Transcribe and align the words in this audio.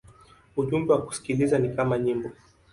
Ujumbe 0.57 0.93
wa 0.93 1.01
kusikiliza 1.05 1.59
ni 1.59 1.69
kama 1.69 1.97
nyimbo. 1.99 2.29